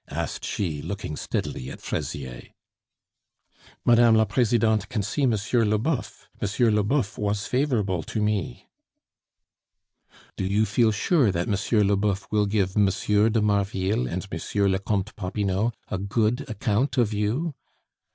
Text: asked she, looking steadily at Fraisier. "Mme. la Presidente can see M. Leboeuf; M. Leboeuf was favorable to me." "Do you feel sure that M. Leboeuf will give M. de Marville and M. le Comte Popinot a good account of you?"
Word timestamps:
asked 0.09 0.43
she, 0.43 0.81
looking 0.81 1.15
steadily 1.15 1.69
at 1.69 1.79
Fraisier. 1.79 2.47
"Mme. 3.85 4.15
la 4.15 4.25
Presidente 4.25 4.87
can 4.87 5.03
see 5.03 5.21
M. 5.21 5.29
Leboeuf; 5.33 6.27
M. 6.41 6.47
Leboeuf 6.73 7.19
was 7.19 7.45
favorable 7.45 8.01
to 8.01 8.19
me." 8.19 8.67
"Do 10.37 10.43
you 10.43 10.65
feel 10.65 10.89
sure 10.91 11.31
that 11.31 11.47
M. 11.47 11.87
Leboeuf 11.87 12.27
will 12.31 12.47
give 12.47 12.75
M. 12.75 12.87
de 12.89 13.41
Marville 13.43 14.07
and 14.07 14.27
M. 14.33 14.61
le 14.71 14.79
Comte 14.79 15.15
Popinot 15.15 15.75
a 15.89 15.99
good 15.99 16.49
account 16.49 16.97
of 16.97 17.13
you?" 17.13 17.53